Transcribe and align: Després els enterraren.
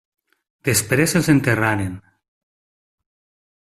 Després 0.69 1.13
els 1.21 1.29
enterraren. 1.35 1.95